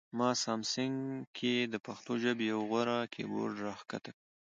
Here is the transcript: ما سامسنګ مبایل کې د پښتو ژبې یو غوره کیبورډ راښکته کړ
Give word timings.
ما 0.19 0.29
سامسنګ 0.43 0.93
مبایل 1.05 1.27
کې 1.37 1.53
د 1.73 1.75
پښتو 1.85 2.13
ژبې 2.23 2.45
یو 2.53 2.59
غوره 2.69 2.97
کیبورډ 3.13 3.55
راښکته 3.67 4.09
کړ 4.15 4.19